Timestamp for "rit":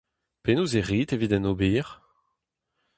0.89-1.13